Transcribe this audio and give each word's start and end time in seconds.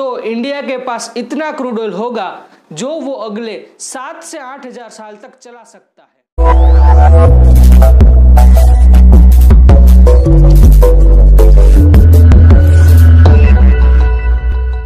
तो 0.00 0.18
इंडिया 0.18 0.60
के 0.62 0.76
पास 0.78 1.12
इतना 1.16 1.50
क्रूड 1.52 1.78
ऑयल 1.80 1.92
होगा 1.92 2.26
जो 2.72 2.88
वो 3.00 3.12
अगले 3.14 3.54
सात 3.78 4.22
से 4.22 4.38
आठ 4.38 4.66
हज़ार 4.66 4.88
साल 4.88 5.16
तक 5.16 5.38
चला 5.38 5.64
सकता 5.64 6.02
है। 6.02 6.18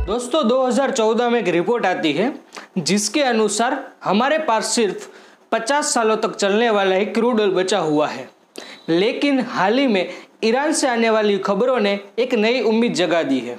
दोस्तों 0.06 0.42
2014 0.48 1.28
में 1.30 1.38
एक 1.40 1.48
रिपोर्ट 1.48 1.86
आती 1.86 2.12
है, 2.12 2.32
जिसके 2.78 3.22
अनुसार 3.22 3.78
हमारे 4.04 4.38
पास 4.38 4.74
सिर्फ़ 4.74 5.06
50 5.52 5.92
सालों 5.94 6.16
तक 6.16 6.34
चलने 6.34 6.70
वाला 6.70 6.96
ही 6.96 7.06
क्रूड 7.06 7.40
ऑयल 7.40 7.50
बचा 7.50 7.78
हुआ 7.80 8.08
है। 8.08 8.28
लेकिन 8.88 9.40
हाल 9.50 9.78
ही 9.78 9.86
में 9.86 10.08
ईरान 10.44 10.72
से 10.72 10.88
आने 10.88 11.10
वाली 11.10 11.38
खबरों 11.40 11.78
ने 11.80 11.98
एक 12.18 12.34
नई 12.34 12.60
उम्मीद 12.62 12.94
जगा 12.94 13.22
दी 13.22 13.38
है। 13.38 13.58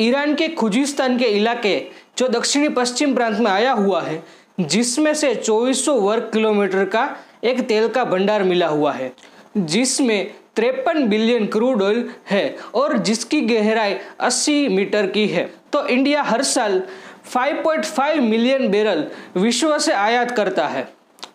ईरान 0.00 0.34
के 0.34 0.48
खुजिस्तान 0.48 1.18
के 1.18 1.24
इलाके 1.24 1.78
जो 2.18 2.28
दक्षिणी 2.28 2.68
पश्चिम 2.68 3.14
प्रांत 3.14 3.38
में 3.38 3.50
आया 3.50 3.72
हुआ 3.72 4.02
है 4.02 4.22
जिसमें 4.60 5.14
से 5.14 5.34
2400 5.34 5.92
वर्ग 6.00 6.30
किलोमीटर 6.32 6.84
का 6.84 7.08
एक 7.44 7.60
तेल 7.60 7.88
का 7.88 8.04
भंडार 8.04 8.42
मिला 8.42 8.66
हुआ 8.66 8.92
है। 8.92 9.12
जिसमें 9.56 10.30
तिरपन 10.56 11.06
बिलियन 11.08 11.46
क्रूड 11.46 11.82
ऑयल 11.82 12.08
है 12.30 12.56
और 12.74 12.96
जिसकी 12.98 13.40
गहराई 13.40 13.96
80 14.20 14.68
मीटर 14.68 15.06
की 15.06 15.26
है। 15.28 15.44
तो 15.72 15.86
इंडिया 15.86 16.22
हर 16.22 16.42
साल 16.42 16.82
5.5 17.34 18.20
मिलियन 18.20 18.68
बैरल 18.68 19.04
विश्व 19.36 19.78
से 19.78 19.92
आयात 19.92 20.30
करता 20.30 20.66
है 20.68 20.88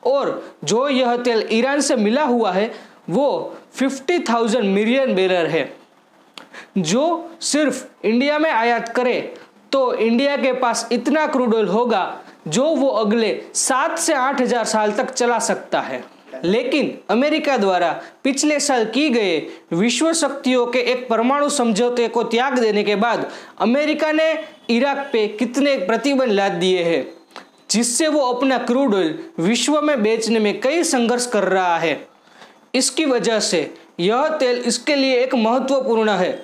और 0.05 0.51
जो 0.63 0.87
यह 0.89 1.15
तेल 1.17 1.47
ईरान 1.51 1.81
से 1.81 1.95
मिला 1.95 2.23
हुआ 2.23 2.51
है 2.51 2.71
वो 3.09 3.57
50,000 3.79 4.63
मिलियन 4.63 5.15
बैरल 5.15 5.47
है। 5.47 5.78
जो 6.77 7.29
सिर्फ़ 7.41 7.85
इंडिया 8.03 8.39
में 8.39 8.49
आयात 8.51 8.89
करे 8.89 9.19
तो 9.71 9.93
इंडिया 9.95 10.37
के 10.37 10.53
पास 10.53 10.87
इतना 10.91 11.25
क्रूड 11.27 11.55
ऑयल 11.55 11.67
होगा 11.67 12.21
जो 12.47 12.65
वो 12.65 12.87
अगले 12.87 13.41
सात 13.55 13.97
से 13.99 14.13
आठ 14.13 14.41
हज़ार 14.41 14.65
साल 14.65 14.91
तक 14.91 15.09
चला 15.11 15.39
सकता 15.39 15.81
है। 15.81 16.03
लेकिन 16.43 16.97
अमेरिका 17.09 17.57
द्वारा 17.57 17.91
पिछले 18.23 18.59
साल 18.59 18.85
की 18.85 19.09
गए 19.09 19.37
विश्व 19.73 20.11
शक्तियों 20.13 20.65
के 20.65 20.79
एक 20.81 21.07
परमाणु 21.09 21.49
समझौते 21.49 22.07
को 22.07 22.23
त्याग 22.25 22.57
देने 22.59 22.83
के 22.83 22.95
बाद 22.95 23.29
अमेरिका 23.59 24.11
ने 24.11 24.31
इराक 24.69 25.09
पे 25.13 25.27
कितने 25.29 25.75
प्रतिबंध 25.77 26.31
लाद 26.31 26.51
दिए 26.51 26.83
हैं, 26.83 27.05
जिससे 27.71 28.07
वो 28.07 28.19
अपना 28.23 28.57
क्रूड 28.59 28.95
ऑयल 28.95 29.17
विश्व 29.39 29.81
में 29.81 30.01
बेचने 30.03 30.39
में 30.39 30.59
कई 30.61 30.83
संघर्ष 30.85 31.25
कर 31.27 31.43
रहा 31.45 31.77
है। 31.77 32.07
इसकी 32.75 33.05
वजह 33.05 33.39
से 33.41 33.61
यह 33.99 34.27
तेल 34.29 34.57
इसके 34.57 34.95
लिए 34.95 35.15
एक 35.15 35.35
महत्वपूर्ण 35.35 36.09
है। 36.09 36.37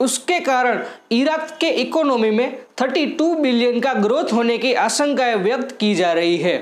उसके 0.00 0.38
कारण 0.40 0.82
इराक 1.12 1.56
के 1.60 1.68
इकोनॉमी 1.76 2.30
में 2.30 2.58
32 2.76 3.34
बिलियन 3.36 3.80
का 3.80 3.92
ग्रोथ 3.94 4.32
होने 4.32 4.58
की 4.58 4.72
आशंकाएँ 4.74 5.34
व्यक्त 5.34 5.76
की 5.80 5.94
जा 5.94 6.12
रही 6.12 6.36
है। 6.36 6.56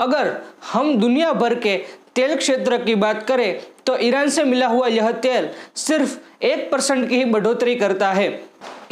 अगर 0.00 0.36
हम 0.72 0.94
दुनिया 0.94 1.32
भर 1.32 1.54
के 1.54 1.76
तेल 2.14 2.34
क्षेत्र 2.36 2.78
की 2.78 2.94
बात 2.94 3.22
करें 3.22 3.60
तो 3.86 3.96
ईरान 3.98 4.28
से 4.28 4.44
मिला 4.44 4.66
हुआ 4.66 4.86
यह 4.88 5.10
तेल 5.20 5.48
सिर्फ़ 5.76 6.16
एक 6.44 6.70
परसेंट 6.72 7.08
की 7.08 7.16
ही 7.16 7.24
बढ़ोतरी 7.24 7.74
करता 7.74 8.10
है। 8.12 8.28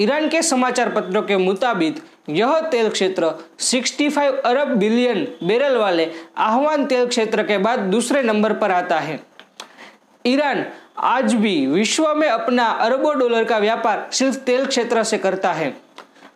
ईरान 0.01 0.28
के 0.28 0.43
समाचार 0.43 0.89
पत्रों 0.89 1.23
के 1.23 1.37
मुताबिक, 1.37 2.03
यह 2.28 2.59
तेल 2.62 2.89
क्षेत्र 2.89 3.31
65 3.61 4.41
अरब 4.45 4.69
बिलियन 4.69 5.27
बैरल 5.45 5.77
वाले 5.77 6.11
आह्वान 6.39 6.87
तेल 6.87 7.06
क्षेत्र 7.06 7.43
के 7.43 7.59
बाद 7.59 7.78
दूसरे 7.91 8.23
नंबर 8.23 8.53
पर 8.53 8.71
आता 8.71 8.98
है। 8.98 9.21
ईरान 10.25 10.65
आज 10.99 11.35
भी 11.35 11.67
विश्व 11.67 12.15
में 12.15 12.29
अपना 12.29 12.65
अरबों 12.81 13.19
डॉलर 13.19 13.45
का 13.45 13.59
व्यापार 13.59 14.09
सिर्फ़ 14.13 14.37
तेल 14.39 14.67
क्षेत्र 14.67 15.03
से 15.05 15.19
करता 15.19 15.53
है। 15.53 15.73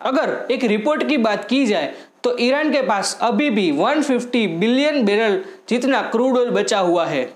अगर 0.01 0.35
एक 0.51 0.63
रिपोर्ट 0.63 1.07
की 1.07 1.17
बात 1.17 1.45
की 1.45 1.65
जाए 1.65 1.93
तो 2.23 2.35
ईरान 2.39 2.71
के 2.71 2.81
पास 2.81 3.17
अभी 3.21 3.49
भी 3.49 3.71
150 3.73 4.47
बिलियन 4.59 5.05
बैरल 5.05 5.39
जितना 5.69 6.01
क्रूड 6.01 6.37
ऑयल 6.37 6.49
बचा 6.51 6.79
हुआ 6.79 7.05
है। 7.05 7.29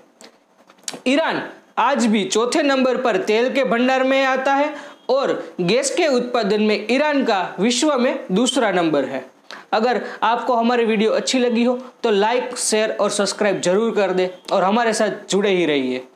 ईरान 1.06 1.42
आज 1.78 2.06
भी 2.06 2.24
चौथे 2.24 2.62
नंबर 2.62 2.96
पर 2.96 3.16
तेल 3.24 3.52
के 3.54 3.64
भंडार 3.64 4.04
में 4.04 4.22
आता 4.24 4.54
है 4.54 4.74
और 5.10 5.32
गैस 5.60 5.90
के 5.90 6.06
उत्पादन 6.08 6.62
में 6.62 6.86
ईरान 6.90 7.24
का 7.24 7.42
विश्व 7.60 7.96
में 7.98 8.26
दूसरा 8.32 8.70
नंबर 8.72 9.04
है। 9.04 9.24
अगर 9.72 10.04
आपको 10.22 10.54
हमारी 10.54 10.84
वीडियो 10.84 11.10
अच्छी 11.12 11.38
लगी 11.38 11.64
हो 11.64 11.78
तो 12.02 12.10
लाइक, 12.10 12.56
शेयर 12.58 12.90
और 12.92 13.10
सब्सक्राइब 13.10 13.60
ज़रूर 13.60 13.94
कर 13.94 14.12
दे 14.12 14.30
और 14.52 14.64
हमारे 14.64 14.92
साथ 14.92 15.30
जुड़े 15.30 15.50
ही 15.50 15.66
रहिए। 15.66 16.06